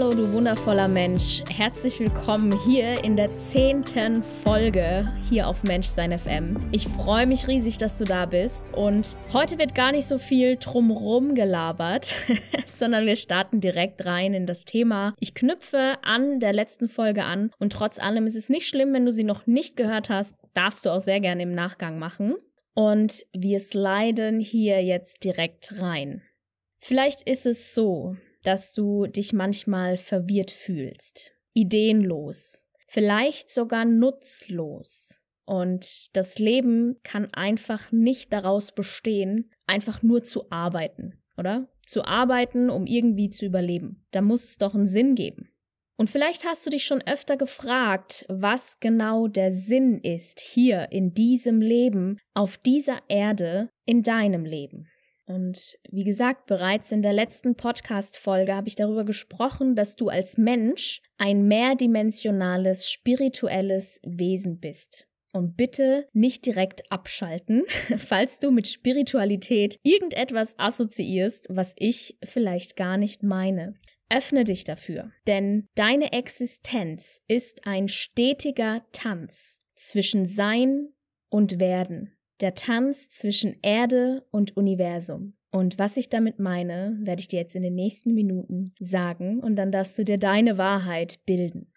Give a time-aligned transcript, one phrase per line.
[0.00, 1.42] Hallo, du wundervoller Mensch.
[1.54, 6.56] Herzlich willkommen hier in der zehnten Folge hier auf Menschsein FM.
[6.72, 8.72] Ich freue mich riesig, dass du da bist.
[8.72, 12.14] Und heute wird gar nicht so viel drumrum gelabert,
[12.66, 15.12] sondern wir starten direkt rein in das Thema.
[15.20, 19.04] Ich knüpfe an der letzten Folge an und trotz allem ist es nicht schlimm, wenn
[19.04, 22.36] du sie noch nicht gehört hast, darfst du auch sehr gerne im Nachgang machen.
[22.72, 26.22] Und wir sliden hier jetzt direkt rein.
[26.78, 35.22] Vielleicht ist es so, dass du dich manchmal verwirrt fühlst, ideenlos, vielleicht sogar nutzlos.
[35.44, 41.68] Und das Leben kann einfach nicht daraus bestehen, einfach nur zu arbeiten, oder?
[41.84, 44.06] Zu arbeiten, um irgendwie zu überleben.
[44.12, 45.50] Da muss es doch einen Sinn geben.
[46.00, 51.12] Und vielleicht hast du dich schon öfter gefragt, was genau der Sinn ist hier in
[51.12, 54.88] diesem Leben, auf dieser Erde, in deinem Leben.
[55.30, 60.38] Und wie gesagt, bereits in der letzten Podcast-Folge habe ich darüber gesprochen, dass du als
[60.38, 65.06] Mensch ein mehrdimensionales, spirituelles Wesen bist.
[65.32, 67.62] Und bitte nicht direkt abschalten,
[67.96, 73.74] falls du mit Spiritualität irgendetwas assoziierst, was ich vielleicht gar nicht meine.
[74.12, 80.88] Öffne dich dafür, denn deine Existenz ist ein stetiger Tanz zwischen Sein
[81.28, 85.34] und Werden der Tanz zwischen Erde und Universum.
[85.50, 89.56] Und was ich damit meine, werde ich dir jetzt in den nächsten Minuten sagen und
[89.56, 91.72] dann darfst du dir deine Wahrheit bilden.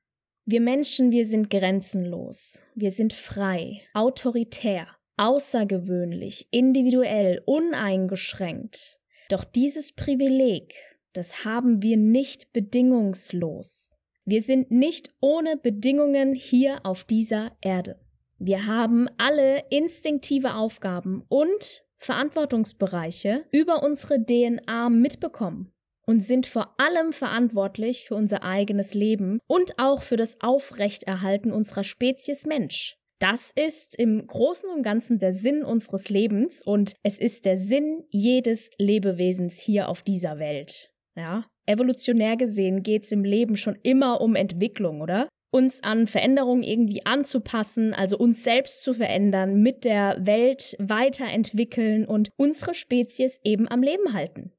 [0.46, 9.00] Wir Menschen, wir sind grenzenlos, wir sind frei, autoritär, außergewöhnlich, individuell, uneingeschränkt.
[9.30, 10.76] Doch dieses Privileg,
[11.14, 13.98] das haben wir nicht bedingungslos.
[14.26, 18.00] Wir sind nicht ohne Bedingungen hier auf dieser Erde.
[18.40, 25.72] Wir haben alle instinktive Aufgaben und Verantwortungsbereiche über unsere DNA mitbekommen
[26.06, 31.84] und sind vor allem verantwortlich für unser eigenes Leben und auch für das Aufrechterhalten unserer
[31.84, 32.98] Spezies Mensch.
[33.20, 38.04] Das ist im Großen und Ganzen der Sinn unseres Lebens und es ist der Sinn
[38.10, 40.92] jedes Lebewesens hier auf dieser Welt.
[41.16, 45.30] Ja, evolutionär gesehen geht's im Leben schon immer um Entwicklung, oder?
[45.54, 52.30] Uns an Veränderungen irgendwie anzupassen, also uns selbst zu verändern, mit der Welt weiterentwickeln und
[52.38, 54.52] unsere Spezies eben am Leben halten.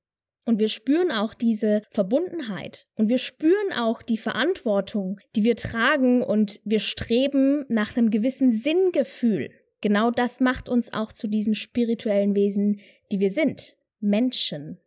[0.47, 6.23] Und wir spüren auch diese Verbundenheit und wir spüren auch die Verantwortung, die wir tragen
[6.23, 9.51] und wir streben nach einem gewissen Sinngefühl.
[9.81, 13.77] Genau das macht uns auch zu diesen spirituellen Wesen, die wir sind.
[14.01, 14.79] Menschen.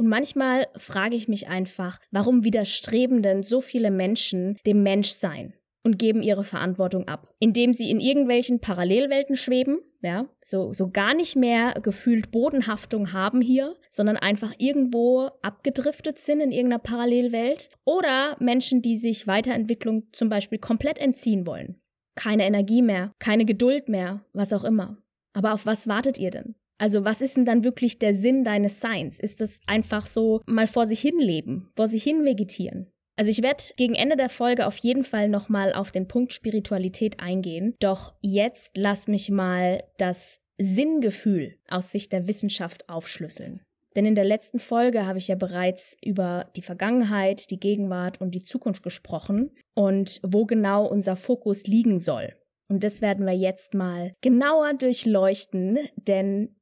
[0.00, 5.52] Und manchmal frage ich mich einfach, warum widerstreben denn so viele Menschen dem Menschsein
[5.82, 11.12] und geben ihre Verantwortung ab, indem sie in irgendwelchen Parallelwelten schweben, ja, so, so gar
[11.12, 18.38] nicht mehr gefühlt Bodenhaftung haben hier, sondern einfach irgendwo abgedriftet sind in irgendeiner Parallelwelt oder
[18.40, 21.78] Menschen, die sich Weiterentwicklung zum Beispiel komplett entziehen wollen.
[22.14, 24.96] Keine Energie mehr, keine Geduld mehr, was auch immer.
[25.34, 26.54] Aber auf was wartet ihr denn?
[26.80, 29.20] Also was ist denn dann wirklich der Sinn deines Seins?
[29.20, 32.86] Ist das einfach so mal vor sich hin leben, vor sich hin vegetieren?
[33.16, 37.20] Also ich werde gegen Ende der Folge auf jeden Fall nochmal auf den Punkt Spiritualität
[37.20, 37.74] eingehen.
[37.80, 43.60] Doch jetzt lass mich mal das Sinngefühl aus Sicht der Wissenschaft aufschlüsseln.
[43.94, 48.34] Denn in der letzten Folge habe ich ja bereits über die Vergangenheit, die Gegenwart und
[48.34, 52.34] die Zukunft gesprochen und wo genau unser Fokus liegen soll.
[52.68, 56.54] Und das werden wir jetzt mal genauer durchleuchten, denn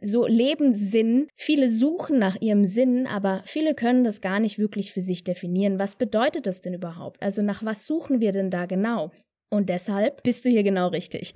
[0.00, 1.28] so Lebenssinn.
[1.36, 5.78] Viele suchen nach ihrem Sinn, aber viele können das gar nicht wirklich für sich definieren.
[5.78, 7.22] Was bedeutet das denn überhaupt?
[7.22, 9.10] Also nach was suchen wir denn da genau?
[9.52, 11.32] Und deshalb bist du hier genau richtig.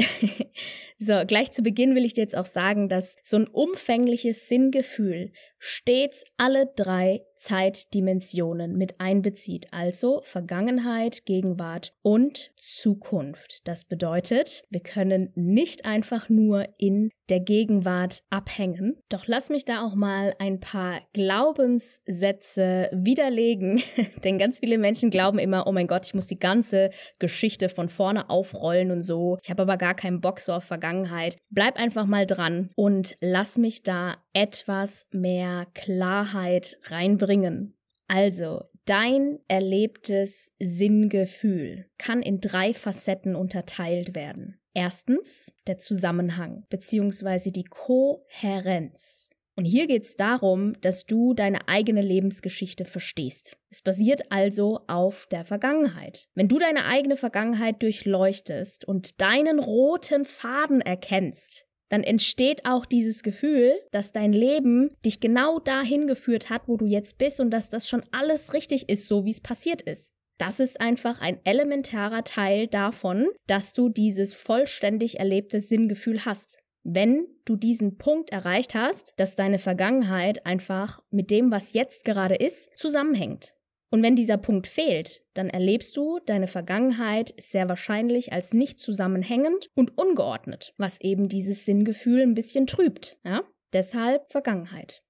[0.98, 5.32] so, gleich zu Beginn will ich dir jetzt auch sagen, dass so ein umfängliches Sinngefühl
[5.66, 13.66] stets alle drei Zeitdimensionen mit einbezieht, also Vergangenheit, Gegenwart und Zukunft.
[13.66, 18.98] Das bedeutet, wir können nicht einfach nur in der Gegenwart abhängen.
[19.08, 23.82] Doch lass mich da auch mal ein paar Glaubenssätze widerlegen,
[24.25, 27.88] denn ganz viele Menschen glauben immer, oh mein Gott, ich muss die ganze Geschichte von
[27.88, 29.38] vorne aufrollen und so.
[29.43, 31.37] Ich habe aber gar keinen Bock so auf Vergangenheit.
[31.50, 37.74] Bleib einfach mal dran und lass mich da etwas mehr Klarheit reinbringen.
[38.08, 44.58] Also, dein erlebtes Sinngefühl kann in drei Facetten unterteilt werden.
[44.74, 47.50] Erstens der Zusammenhang bzw.
[47.50, 49.30] die Kohärenz.
[49.56, 53.56] Und hier geht es darum, dass du deine eigene Lebensgeschichte verstehst.
[53.70, 56.28] Es basiert also auf der Vergangenheit.
[56.34, 63.23] Wenn du deine eigene Vergangenheit durchleuchtest und deinen roten Faden erkennst, dann entsteht auch dieses
[63.23, 67.70] Gefühl, dass dein Leben dich genau dahin geführt hat, wo du jetzt bist und dass
[67.70, 70.12] das schon alles richtig ist, so wie es passiert ist.
[70.37, 76.58] Das ist einfach ein elementarer Teil davon, dass du dieses vollständig erlebte Sinngefühl hast.
[76.82, 82.35] Wenn du diesen Punkt erreicht hast, dass deine Vergangenheit einfach mit dem, was jetzt gerade
[82.35, 83.55] ist, zusammenhängt.
[83.94, 89.70] Und wenn dieser Punkt fehlt, dann erlebst du deine Vergangenheit sehr wahrscheinlich als nicht zusammenhängend
[89.76, 93.20] und ungeordnet, was eben dieses Sinngefühl ein bisschen trübt.
[93.25, 93.44] Ja?
[93.73, 95.05] Deshalb Vergangenheit.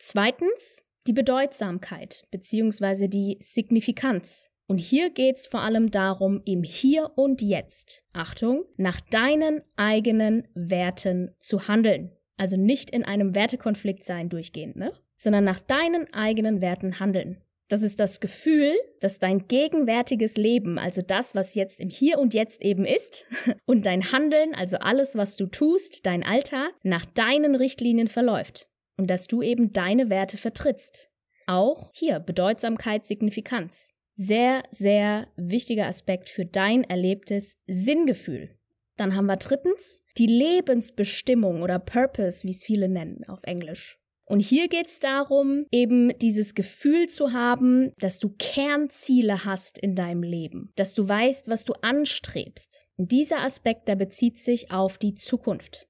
[0.00, 3.06] Zweitens die Bedeutsamkeit bzw.
[3.06, 4.50] die Signifikanz.
[4.66, 11.30] Und hier geht's vor allem darum, im Hier und Jetzt, Achtung, nach deinen eigenen Werten
[11.38, 12.10] zu handeln.
[12.36, 14.92] Also nicht in einem Wertekonflikt sein durchgehend, ne?
[15.14, 17.40] Sondern nach deinen eigenen Werten handeln.
[17.74, 22.32] Das ist das Gefühl, dass dein gegenwärtiges Leben, also das, was jetzt im Hier und
[22.32, 23.26] Jetzt eben ist,
[23.66, 28.68] und dein Handeln, also alles, was du tust, dein Alltag, nach deinen Richtlinien verläuft.
[28.96, 31.10] Und dass du eben deine Werte vertrittst.
[31.48, 33.88] Auch hier Bedeutsamkeit, Signifikanz.
[34.14, 38.50] Sehr, sehr wichtiger Aspekt für dein erlebtes Sinngefühl.
[38.96, 43.98] Dann haben wir drittens die Lebensbestimmung oder Purpose, wie es viele nennen auf Englisch.
[44.26, 49.94] Und hier geht es darum, eben dieses Gefühl zu haben, dass du Kernziele hast in
[49.94, 52.86] deinem Leben, dass du weißt, was du anstrebst.
[52.96, 55.88] Und dieser Aspekt, der bezieht sich auf die Zukunft.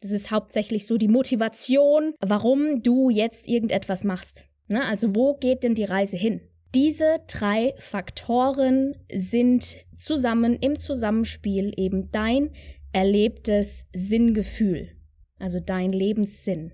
[0.00, 4.44] Das ist hauptsächlich so die Motivation, warum du jetzt irgendetwas machst.
[4.68, 4.84] Ne?
[4.84, 6.40] Also wo geht denn die Reise hin?
[6.74, 12.50] Diese drei Faktoren sind zusammen im Zusammenspiel eben dein
[12.92, 14.90] erlebtes Sinngefühl,
[15.38, 16.72] also dein Lebenssinn.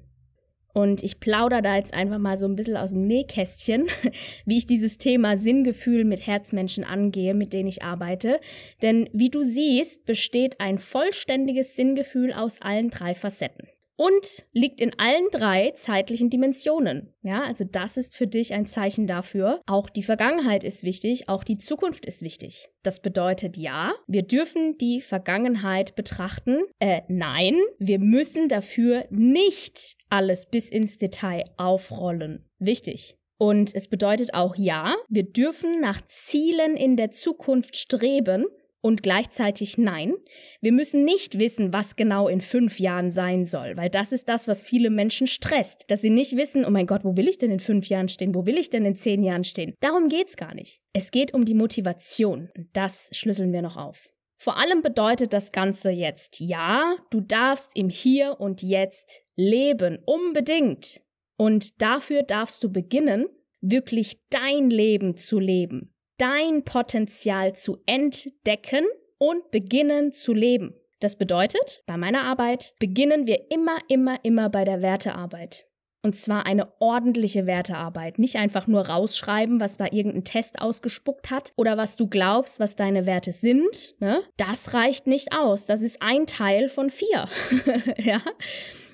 [0.73, 3.87] Und ich plaudere da jetzt einfach mal so ein bisschen aus dem Nähkästchen,
[4.47, 8.41] wie ich dieses Thema Sinngefühl mit Herzmenschen angehe, mit denen ich arbeite.
[8.81, 13.72] Denn wie du siehst, besteht ein vollständiges Sinngefühl aus allen drei Facetten
[14.03, 17.15] und liegt in allen drei zeitlichen Dimensionen.
[17.23, 19.61] Ja, also das ist für dich ein Zeichen dafür.
[19.67, 22.69] Auch die Vergangenheit ist wichtig, auch die Zukunft ist wichtig.
[22.83, 26.63] Das bedeutet ja, wir dürfen die Vergangenheit betrachten.
[26.81, 32.51] Äh, nein, wir müssen dafür nicht alles bis ins Detail aufrollen.
[32.59, 33.15] Wichtig.
[33.39, 38.47] Und es bedeutet auch ja, wir dürfen nach Zielen in der Zukunft streben,
[38.83, 40.13] und gleichzeitig nein.
[40.61, 44.49] Wir müssen nicht wissen, was genau in fünf Jahren sein soll, weil das ist das,
[44.49, 47.51] was viele Menschen stresst, dass sie nicht wissen, oh mein Gott, wo will ich denn
[47.51, 48.35] in fünf Jahren stehen?
[48.35, 49.75] Wo will ich denn in zehn Jahren stehen?
[49.81, 50.83] Darum geht's gar nicht.
[50.93, 54.11] Es geht um die Motivation und das schlüsseln wir noch auf.
[54.37, 61.01] Vor allem bedeutet das Ganze jetzt, ja, du darfst im Hier und Jetzt leben, unbedingt.
[61.37, 63.27] Und dafür darfst du beginnen,
[63.61, 68.85] wirklich dein Leben zu leben dein Potenzial zu entdecken
[69.19, 70.75] und beginnen zu leben.
[71.01, 75.67] Das bedeutet, bei meiner Arbeit beginnen wir immer, immer, immer bei der Wertearbeit.
[76.05, 78.19] Und zwar eine ordentliche Wertearbeit.
[78.19, 82.75] Nicht einfach nur rausschreiben, was da irgendein Test ausgespuckt hat oder was du glaubst, was
[82.75, 83.95] deine Werte sind.
[84.01, 84.23] Ne?
[84.37, 85.67] Das reicht nicht aus.
[85.67, 87.29] Das ist ein Teil von vier.
[87.99, 88.21] ja?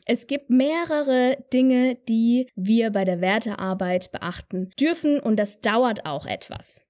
[0.04, 6.24] Es gibt mehrere Dinge, die wir bei der Wertearbeit beachten dürfen und das dauert auch
[6.24, 6.82] etwas.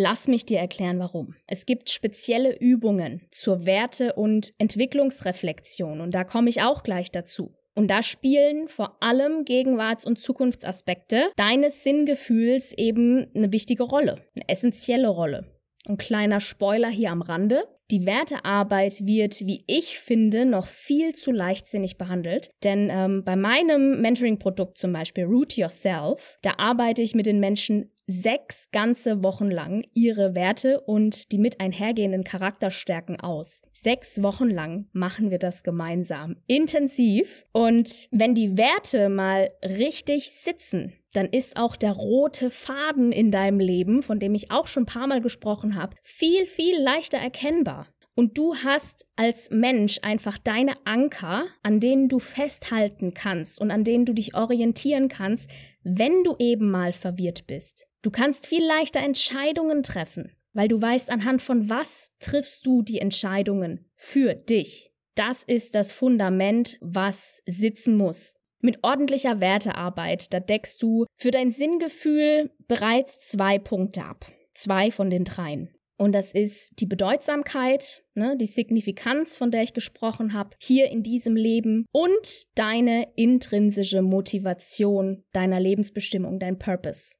[0.00, 1.34] Lass mich dir erklären, warum.
[1.48, 7.56] Es gibt spezielle Übungen zur Werte- und Entwicklungsreflexion und da komme ich auch gleich dazu.
[7.74, 14.48] Und da spielen vor allem Gegenwarts- und Zukunftsaspekte deines Sinngefühls eben eine wichtige Rolle, eine
[14.48, 15.52] essentielle Rolle.
[15.88, 17.64] Ein kleiner Spoiler hier am Rande.
[17.90, 22.50] Die Wertearbeit wird, wie ich finde, noch viel zu leichtsinnig behandelt.
[22.62, 27.90] Denn ähm, bei meinem Mentoring-Produkt zum Beispiel Root Yourself, da arbeite ich mit den Menschen
[28.08, 33.62] sechs ganze Wochen lang ihre Werte und die mit einhergehenden Charakterstärken aus.
[33.72, 36.34] Sechs Wochen lang machen wir das gemeinsam.
[36.46, 37.44] Intensiv.
[37.52, 43.60] Und wenn die Werte mal richtig sitzen, dann ist auch der rote Faden in deinem
[43.60, 47.86] Leben, von dem ich auch schon ein paar Mal gesprochen habe, viel, viel leichter erkennbar.
[48.14, 53.84] Und du hast als Mensch einfach deine Anker, an denen du festhalten kannst und an
[53.84, 55.48] denen du dich orientieren kannst,
[55.84, 57.87] wenn du eben mal verwirrt bist.
[58.02, 63.00] Du kannst viel leichter Entscheidungen treffen, weil du weißt, anhand von was triffst du die
[63.00, 64.92] Entscheidungen für dich.
[65.16, 68.36] Das ist das Fundament, was sitzen muss.
[68.60, 74.26] Mit ordentlicher Wertearbeit, da deckst du für dein Sinngefühl bereits zwei Punkte ab.
[74.54, 75.70] Zwei von den dreien.
[75.96, 81.02] Und das ist die Bedeutsamkeit, ne, die Signifikanz, von der ich gesprochen habe, hier in
[81.02, 87.16] diesem Leben und deine intrinsische Motivation deiner Lebensbestimmung, dein Purpose.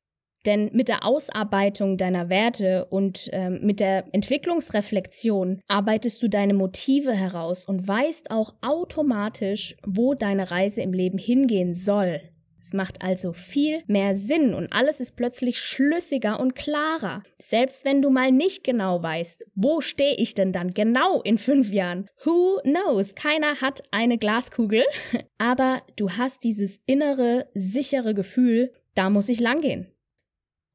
[0.47, 7.13] Denn mit der Ausarbeitung deiner Werte und ähm, mit der Entwicklungsreflexion arbeitest du deine Motive
[7.13, 12.21] heraus und weißt auch automatisch, wo deine Reise im Leben hingehen soll.
[12.61, 17.23] Es macht also viel mehr Sinn und alles ist plötzlich schlüssiger und klarer.
[17.39, 21.73] Selbst wenn du mal nicht genau weißt, wo stehe ich denn dann genau in fünf
[21.73, 22.11] Jahren?
[22.25, 23.15] Who knows?
[23.15, 24.85] Keiner hat eine Glaskugel,
[25.39, 29.87] aber du hast dieses innere, sichere Gefühl, da muss ich langgehen.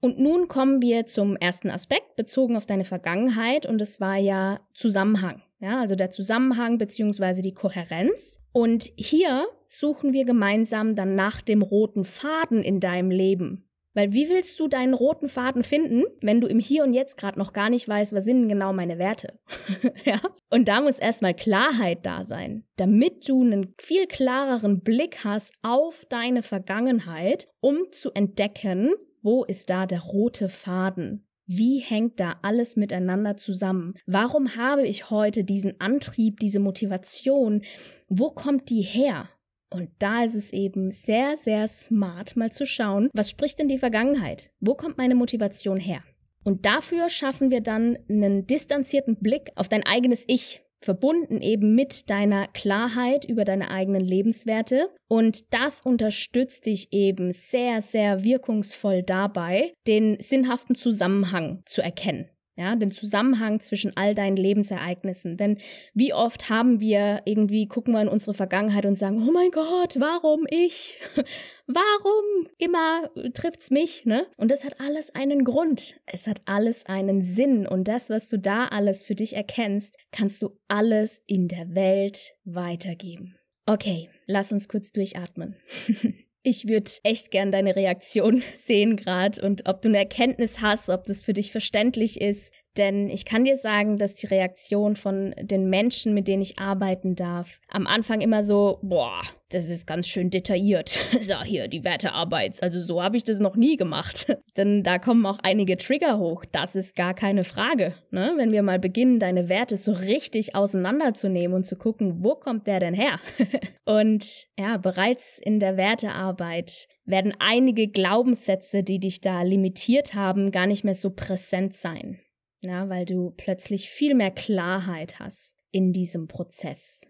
[0.04, 4.60] Und nun kommen wir zum ersten Aspekt bezogen auf deine Vergangenheit und es war ja
[4.74, 5.42] Zusammenhang.
[5.62, 8.42] Ja, also der Zusammenhang beziehungsweise die Kohärenz.
[8.52, 13.66] Und hier suchen wir gemeinsam dann nach dem roten Faden in deinem Leben.
[13.94, 17.40] Weil wie willst du deinen roten Faden finden, wenn du im Hier und Jetzt gerade
[17.40, 19.40] noch gar nicht weißt, was sind genau meine Werte?
[20.04, 20.20] ja?
[20.50, 26.04] Und da muss erstmal Klarheit da sein, damit du einen viel klareren Blick hast auf
[26.10, 31.26] deine Vergangenheit, um zu entdecken, wo ist da der rote Faden?
[31.46, 33.96] Wie hängt da alles miteinander zusammen?
[34.06, 37.64] Warum habe ich heute diesen Antrieb, diese Motivation?
[38.08, 39.30] Wo kommt die her?
[39.70, 43.80] Und da ist es eben sehr, sehr smart, mal zu schauen, was spricht denn die
[43.80, 44.52] Vergangenheit?
[44.60, 46.04] Wo kommt meine Motivation her?
[46.46, 52.10] Und dafür schaffen wir dann einen distanzierten Blick auf dein eigenes Ich, verbunden eben mit
[52.10, 54.90] deiner Klarheit über deine eigenen Lebenswerte.
[55.08, 62.76] Und das unterstützt dich eben sehr, sehr wirkungsvoll dabei, den sinnhaften Zusammenhang zu erkennen ja,
[62.76, 65.38] den Zusammenhang zwischen all deinen Lebensereignissen.
[65.38, 65.58] Denn
[65.94, 69.96] wie oft haben wir irgendwie, gucken wir in unsere Vergangenheit und sagen, oh mein Gott,
[70.00, 71.00] warum ich?
[71.68, 74.28] warum immer trifft's mich, ne?
[74.38, 75.96] Und das hat alles einen Grund.
[76.06, 77.66] Es hat alles einen Sinn.
[77.68, 82.36] Und das, was du da alles für dich erkennst, kannst du alles in der Welt
[82.44, 83.36] weitergeben.
[83.66, 85.56] Okay, lass uns kurz durchatmen.
[86.46, 91.06] Ich würde echt gern deine Reaktion sehen gerade und ob du eine Erkenntnis hast, ob
[91.06, 95.70] das für dich verständlich ist, denn ich kann dir sagen, dass die Reaktion von den
[95.70, 100.32] Menschen, mit denen ich arbeiten darf, am Anfang immer so, boah, das ist ganz schön
[100.32, 100.90] detailliert.
[101.22, 102.62] so, hier, die Wertearbeit.
[102.64, 104.36] Also so habe ich das noch nie gemacht.
[104.58, 106.46] Denn da kommen auch einige Trigger hoch.
[106.52, 107.94] Das ist gar keine Frage.
[108.10, 108.34] Ne?
[108.38, 112.80] Wenn wir mal beginnen, deine Werte so richtig auseinanderzunehmen und zu gucken, wo kommt der
[112.80, 113.20] denn her?
[113.86, 120.66] und ja, bereits in der Wertearbeit werden einige Glaubenssätze, die dich da limitiert haben, gar
[120.66, 122.20] nicht mehr so präsent sein
[122.64, 127.02] ja, weil du plötzlich viel mehr Klarheit hast in diesem Prozess.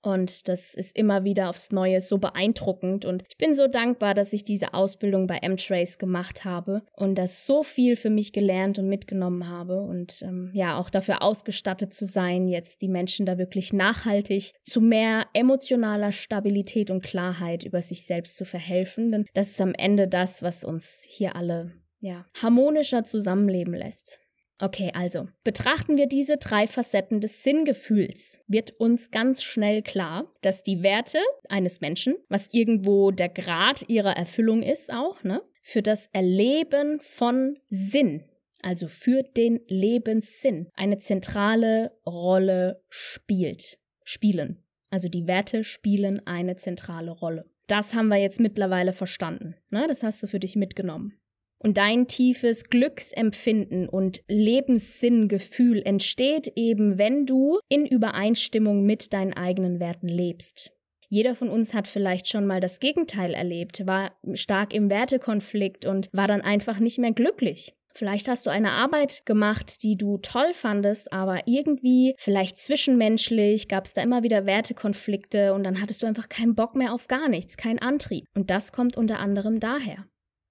[0.00, 3.04] Und das ist immer wieder aufs Neue so beeindruckend.
[3.04, 7.46] Und ich bin so dankbar, dass ich diese Ausbildung bei M-Trace gemacht habe und das
[7.46, 9.80] so viel für mich gelernt und mitgenommen habe.
[9.80, 14.80] Und ähm, ja, auch dafür ausgestattet zu sein, jetzt die Menschen da wirklich nachhaltig zu
[14.80, 19.08] mehr emotionaler Stabilität und Klarheit über sich selbst zu verhelfen.
[19.08, 24.20] Denn das ist am Ende das, was uns hier alle ja, harmonischer zusammenleben lässt.
[24.60, 30.64] Okay, also betrachten wir diese drei Facetten des Sinngefühls, wird uns ganz schnell klar, dass
[30.64, 36.08] die Werte eines Menschen, was irgendwo der Grad ihrer Erfüllung ist auch, ne, für das
[36.12, 38.24] Erleben von Sinn,
[38.62, 43.78] also für den Lebenssinn, eine zentrale Rolle spielt.
[44.02, 44.64] Spielen.
[44.90, 47.44] Also die Werte spielen eine zentrale Rolle.
[47.66, 49.54] Das haben wir jetzt mittlerweile verstanden.
[49.70, 49.86] Ne?
[49.86, 51.20] Das hast du für dich mitgenommen.
[51.58, 59.80] Und dein tiefes Glücksempfinden und Lebenssinngefühl entsteht eben, wenn du in Übereinstimmung mit deinen eigenen
[59.80, 60.72] Werten lebst.
[61.10, 66.08] Jeder von uns hat vielleicht schon mal das Gegenteil erlebt, war stark im Wertekonflikt und
[66.12, 67.72] war dann einfach nicht mehr glücklich.
[67.94, 73.86] Vielleicht hast du eine Arbeit gemacht, die du toll fandest, aber irgendwie, vielleicht zwischenmenschlich, gab
[73.86, 77.28] es da immer wieder Wertekonflikte und dann hattest du einfach keinen Bock mehr auf gar
[77.28, 78.26] nichts, keinen Antrieb.
[78.36, 80.06] Und das kommt unter anderem daher.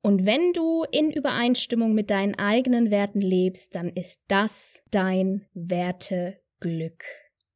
[0.07, 7.03] Und wenn du in Übereinstimmung mit deinen eigenen Werten lebst, dann ist das dein Werteglück.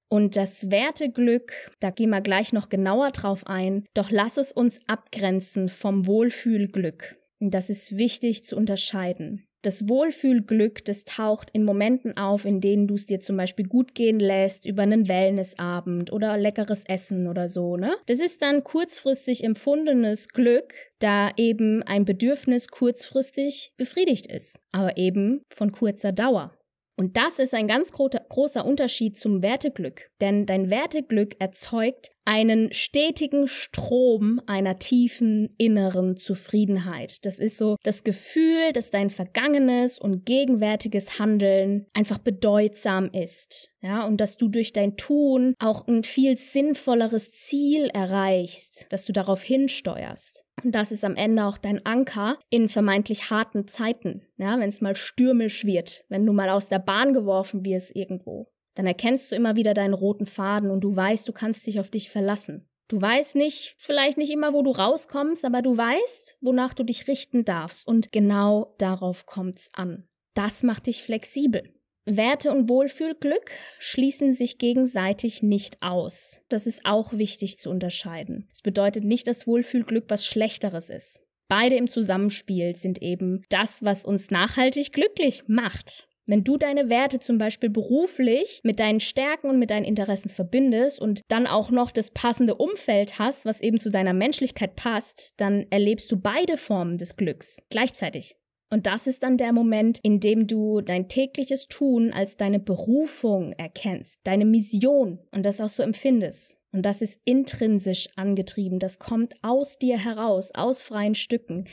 [0.10, 4.82] Und das Werteglück, da gehen wir gleich noch genauer drauf ein, doch lass es uns
[4.86, 7.16] abgrenzen vom Wohlfühlglück.
[7.40, 9.48] Das ist wichtig zu unterscheiden.
[9.64, 13.94] Das Wohlfühlglück, das taucht in Momenten auf, in denen du es dir zum Beispiel gut
[13.94, 17.96] gehen lässt über einen Wellnessabend oder leckeres Essen oder so, ne?
[18.08, 25.44] Das ist dann kurzfristig empfundenes Glück, da eben ein Bedürfnis kurzfristig befriedigt ist, aber eben
[25.48, 26.58] von kurzer Dauer.
[26.98, 32.72] Und das ist ein ganz gro großer Unterschied zum Werteglück, denn dein Werteglück erzeugt einen
[32.74, 37.26] stetigen Strom einer tiefen inneren Zufriedenheit.
[37.26, 43.70] Das ist so das Gefühl, dass dein vergangenes und gegenwärtiges Handeln einfach bedeutsam ist.
[43.82, 49.14] Ja, und dass du durch dein Tun auch ein viel sinnvolleres Ziel erreichst, dass du
[49.14, 50.46] darauf hinsteuerst.
[50.64, 54.82] Und das ist am Ende auch dein Anker in vermeintlich harten Zeiten, ja, wenn es
[54.82, 58.51] mal stürmisch wird, wenn du mal aus der Bahn geworfen wirst irgendwo.
[58.76, 61.90] Dann erkennst du immer wieder deinen roten Faden und du weißt, du kannst dich auf
[61.90, 62.68] dich verlassen.
[62.88, 67.08] Du weißt nicht, vielleicht nicht immer, wo du rauskommst, aber du weißt, wonach du dich
[67.08, 70.08] richten darfst und genau darauf kommt's an.
[70.34, 71.74] Das macht dich flexibel.
[72.06, 76.42] Werte und Wohlfühlglück schließen sich gegenseitig nicht aus.
[76.50, 78.50] Das ist auch wichtig zu unterscheiden.
[78.52, 81.22] Es bedeutet nicht, dass Wohlfühlglück was Schlechteres ist.
[81.48, 86.08] Beide im Zusammenspiel sind eben das, was uns nachhaltig glücklich macht.
[86.32, 91.02] Wenn du deine Werte zum Beispiel beruflich mit deinen Stärken und mit deinen Interessen verbindest
[91.02, 95.66] und dann auch noch das passende Umfeld hast, was eben zu deiner Menschlichkeit passt, dann
[95.72, 98.38] erlebst du beide Formen des Glücks gleichzeitig.
[98.70, 103.52] Und das ist dann der Moment, in dem du dein tägliches Tun als deine Berufung
[103.58, 106.58] erkennst, deine Mission und das auch so empfindest.
[106.72, 111.66] Und das ist intrinsisch angetrieben, das kommt aus dir heraus, aus freien Stücken,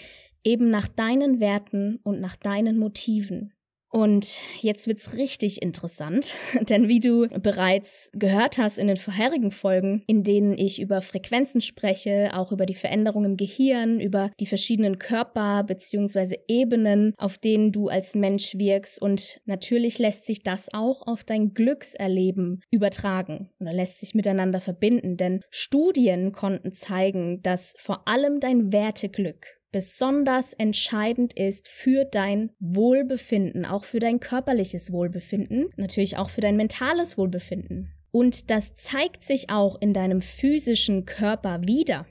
[0.43, 3.53] eben nach deinen Werten und nach deinen Motiven.
[3.91, 6.35] Und jetzt wird's richtig interessant,
[6.69, 11.61] denn wie du bereits gehört hast in den vorherigen Folgen, in denen ich über Frequenzen
[11.61, 16.39] spreche, auch über die Veränderung im Gehirn, über die verschiedenen Körper bzw.
[16.49, 21.55] Ebenen, auf denen du als Mensch wirkst und natürlich lässt sich das auch auf dein
[21.55, 28.73] Glückserleben übertragen oder lässt sich miteinander verbinden, denn Studien konnten zeigen, dass vor allem dein
[28.73, 36.41] Werteglück besonders entscheidend ist für dein Wohlbefinden, auch für dein körperliches Wohlbefinden, natürlich auch für
[36.41, 37.93] dein mentales Wohlbefinden.
[38.11, 42.07] Und das zeigt sich auch in deinem physischen Körper wieder.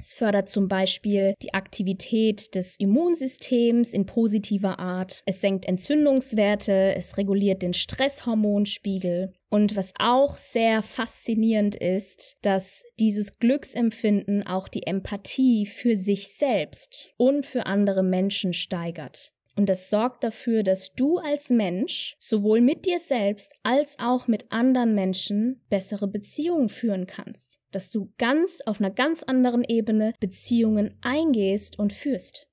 [0.00, 5.22] Es fördert zum Beispiel die Aktivität des Immunsystems in positiver Art.
[5.26, 9.32] Es senkt Entzündungswerte, es reguliert den Stresshormonspiegel.
[9.50, 17.10] Und was auch sehr faszinierend ist, dass dieses Glücksempfinden auch die Empathie für sich selbst
[17.16, 19.32] und für andere Menschen steigert.
[19.58, 24.52] Und das sorgt dafür, dass du als Mensch sowohl mit dir selbst als auch mit
[24.52, 27.58] anderen Menschen bessere Beziehungen führen kannst.
[27.72, 32.46] Dass du ganz auf einer ganz anderen Ebene Beziehungen eingehst und führst.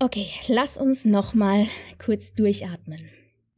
[0.00, 1.66] Okay, lass uns nochmal
[1.98, 3.08] kurz durchatmen.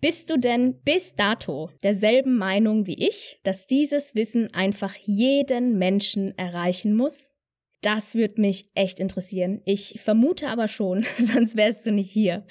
[0.03, 6.37] Bist du denn bis dato derselben Meinung wie ich, dass dieses Wissen einfach jeden Menschen
[6.37, 7.31] erreichen muss?
[7.83, 9.63] Das würde mich echt interessieren.
[9.65, 12.45] Ich vermute aber schon, sonst wärst du nicht hier.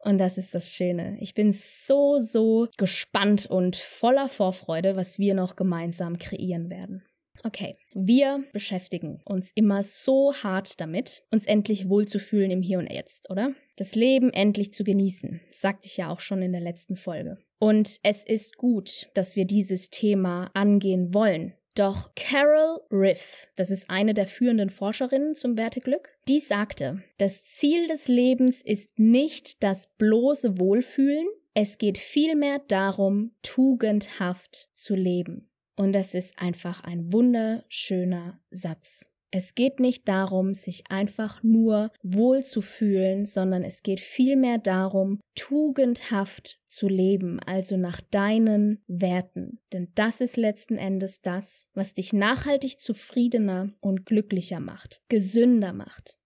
[0.00, 1.16] Und das ist das Schöne.
[1.20, 7.02] Ich bin so, so gespannt und voller Vorfreude, was wir noch gemeinsam kreieren werden.
[7.42, 13.30] Okay, wir beschäftigen uns immer so hart damit, uns endlich wohlzufühlen im Hier und Jetzt,
[13.30, 13.54] oder?
[13.76, 17.38] Das Leben endlich zu genießen, sagte ich ja auch schon in der letzten Folge.
[17.58, 23.88] Und es ist gut, dass wir dieses Thema angehen wollen, doch Carol Riff, das ist
[23.88, 29.86] eine der führenden Forscherinnen zum Werteglück, die sagte, das Ziel des Lebens ist nicht das
[29.96, 35.49] bloße Wohlfühlen, es geht vielmehr darum, tugendhaft zu leben.
[35.80, 39.10] Und das ist einfach ein wunderschöner Satz.
[39.30, 45.20] Es geht nicht darum, sich einfach nur wohl zu fühlen, sondern es geht vielmehr darum,
[45.34, 49.58] tugendhaft zu leben, also nach deinen Werten.
[49.72, 56.18] Denn das ist letzten Endes das, was dich nachhaltig zufriedener und glücklicher macht, gesünder macht.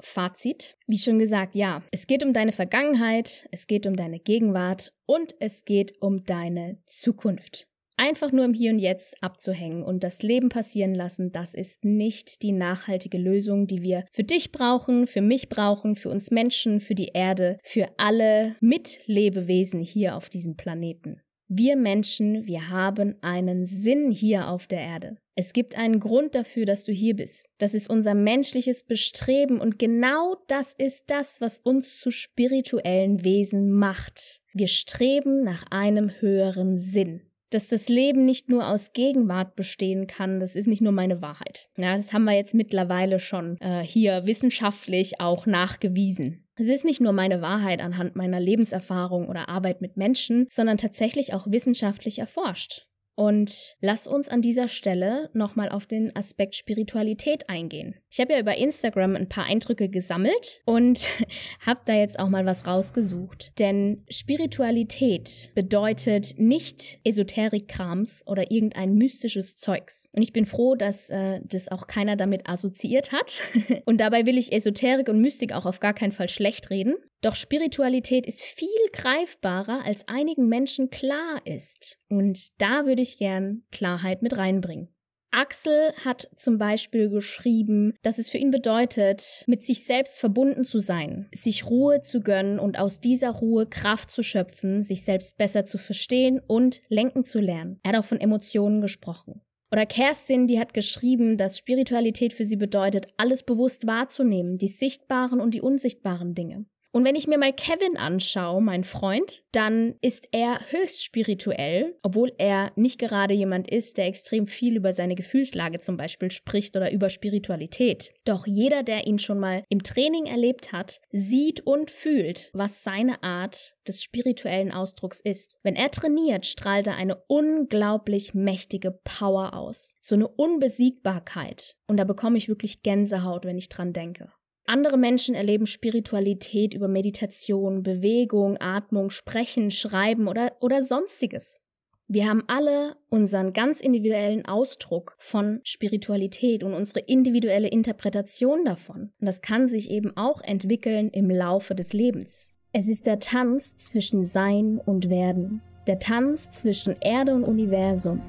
[0.00, 4.92] Fazit, wie schon gesagt, ja, es geht um deine Vergangenheit, es geht um deine Gegenwart
[5.06, 7.66] und es geht um deine Zukunft.
[8.04, 12.42] Einfach nur im Hier und Jetzt abzuhängen und das Leben passieren lassen, das ist nicht
[12.42, 16.96] die nachhaltige Lösung, die wir für dich brauchen, für mich brauchen, für uns Menschen, für
[16.96, 21.20] die Erde, für alle Mitlebewesen hier auf diesem Planeten.
[21.46, 25.18] Wir Menschen, wir haben einen Sinn hier auf der Erde.
[25.36, 27.46] Es gibt einen Grund dafür, dass du hier bist.
[27.58, 33.70] Das ist unser menschliches Bestreben und genau das ist das, was uns zu spirituellen Wesen
[33.70, 34.40] macht.
[34.52, 40.40] Wir streben nach einem höheren Sinn dass das Leben nicht nur aus Gegenwart bestehen kann,
[40.40, 41.68] das ist nicht nur meine Wahrheit.
[41.76, 46.46] Ja, das haben wir jetzt mittlerweile schon äh, hier wissenschaftlich auch nachgewiesen.
[46.56, 51.32] Es ist nicht nur meine Wahrheit anhand meiner Lebenserfahrung oder Arbeit mit Menschen, sondern tatsächlich
[51.32, 52.86] auch wissenschaftlich erforscht.
[53.14, 57.94] Und lass uns an dieser Stelle nochmal auf den Aspekt Spiritualität eingehen.
[58.10, 61.06] Ich habe ja über Instagram ein paar Eindrücke gesammelt und
[61.66, 63.52] habe da jetzt auch mal was rausgesucht.
[63.58, 70.08] Denn Spiritualität bedeutet nicht Esoterik-Krams oder irgendein mystisches Zeugs.
[70.12, 73.42] Und ich bin froh, dass äh, das auch keiner damit assoziiert hat.
[73.84, 76.94] und dabei will ich Esoterik und Mystik auch auf gar keinen Fall schlecht reden.
[77.22, 81.96] Doch Spiritualität ist viel greifbarer, als einigen Menschen klar ist.
[82.08, 84.88] Und da würde ich gern Klarheit mit reinbringen.
[85.30, 90.78] Axel hat zum Beispiel geschrieben, dass es für ihn bedeutet, mit sich selbst verbunden zu
[90.78, 95.64] sein, sich Ruhe zu gönnen und aus dieser Ruhe Kraft zu schöpfen, sich selbst besser
[95.64, 97.80] zu verstehen und lenken zu lernen.
[97.82, 99.40] Er hat auch von Emotionen gesprochen.
[99.70, 105.40] Oder Kerstin, die hat geschrieben, dass Spiritualität für sie bedeutet, alles bewusst wahrzunehmen, die sichtbaren
[105.40, 106.66] und die unsichtbaren Dinge.
[106.94, 112.32] Und wenn ich mir mal Kevin anschaue, mein Freund, dann ist er höchst spirituell, obwohl
[112.36, 116.92] er nicht gerade jemand ist, der extrem viel über seine Gefühlslage zum Beispiel spricht oder
[116.92, 118.12] über Spiritualität.
[118.26, 123.22] Doch jeder, der ihn schon mal im Training erlebt hat, sieht und fühlt, was seine
[123.22, 125.58] Art des spirituellen Ausdrucks ist.
[125.62, 129.96] Wenn er trainiert, strahlt er eine unglaublich mächtige Power aus.
[130.00, 131.74] So eine Unbesiegbarkeit.
[131.86, 134.30] Und da bekomme ich wirklich Gänsehaut, wenn ich dran denke.
[134.64, 141.60] Andere Menschen erleben Spiritualität über Meditation, Bewegung, Atmung, Sprechen, Schreiben oder, oder sonstiges.
[142.08, 149.12] Wir haben alle unseren ganz individuellen Ausdruck von Spiritualität und unsere individuelle Interpretation davon.
[149.20, 152.50] Und das kann sich eben auch entwickeln im Laufe des Lebens.
[152.72, 155.62] Es ist der Tanz zwischen Sein und Werden.
[155.86, 158.20] Der Tanz zwischen Erde und Universum.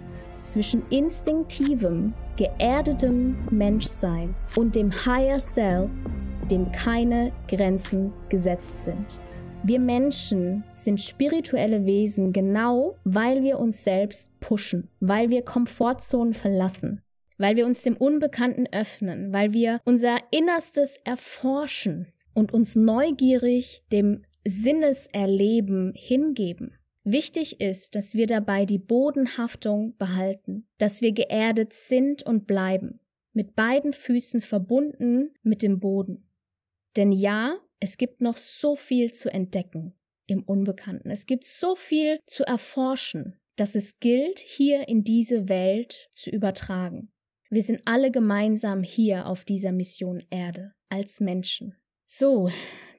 [0.41, 5.89] Zwischen instinktivem, geerdetem Menschsein und dem Higher Self,
[6.53, 9.19] dem keine Grenzen gesetzt sind.
[9.63, 17.01] Wir Menschen sind spirituelle Wesen genau, weil wir uns selbst pushen, weil wir Komfortzonen verlassen,
[17.39, 24.21] weil wir uns dem Unbekannten öffnen, weil wir unser Innerstes erforschen und uns neugierig dem
[24.45, 26.77] Sinneserleben hingeben.
[27.03, 32.99] Wichtig ist, dass wir dabei die Bodenhaftung behalten, dass wir geerdet sind und bleiben,
[33.33, 36.27] mit beiden Füßen verbunden mit dem Boden.
[36.95, 39.93] Denn ja, es gibt noch so viel zu entdecken
[40.27, 41.09] im Unbekannten.
[41.09, 47.11] Es gibt so viel zu erforschen, dass es gilt, hier in diese Welt zu übertragen.
[47.49, 51.75] Wir sind alle gemeinsam hier auf dieser Mission Erde als Menschen.
[52.07, 52.49] So,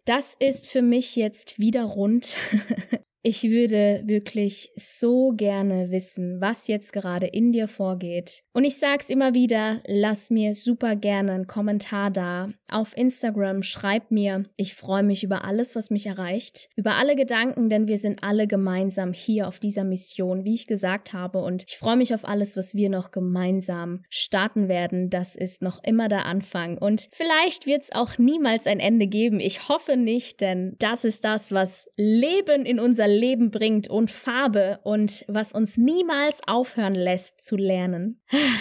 [0.04, 2.36] das ist für mich jetzt wieder rund.
[3.26, 8.42] Ich würde wirklich so gerne wissen, was jetzt gerade in dir vorgeht.
[8.52, 12.50] Und ich sag's immer wieder, lass mir super gerne einen Kommentar da.
[12.70, 14.42] Auf Instagram schreib mir.
[14.58, 16.68] Ich freue mich über alles, was mich erreicht.
[16.76, 21.14] Über alle Gedanken, denn wir sind alle gemeinsam hier auf dieser Mission, wie ich gesagt
[21.14, 21.38] habe.
[21.38, 25.08] Und ich freue mich auf alles, was wir noch gemeinsam starten werden.
[25.08, 26.76] Das ist noch immer der Anfang.
[26.76, 29.40] Und vielleicht wird's auch niemals ein Ende geben.
[29.40, 34.80] Ich hoffe nicht, denn das ist das, was Leben in unser Leben bringt und Farbe
[34.82, 38.20] und was uns niemals aufhören lässt zu lernen.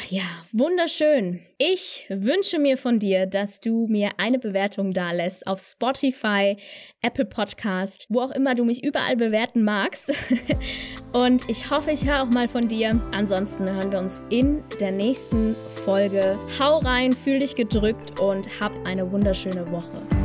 [0.09, 1.39] Ja, wunderschön.
[1.57, 6.57] Ich wünsche mir von dir, dass du mir eine Bewertung da lässt auf Spotify,
[7.01, 10.13] Apple Podcast, wo auch immer du mich überall bewerten magst.
[11.13, 13.01] und ich hoffe, ich höre auch mal von dir.
[13.11, 16.37] Ansonsten hören wir uns in der nächsten Folge.
[16.59, 20.22] Hau rein, fühl dich gedrückt und hab eine wunderschöne Woche.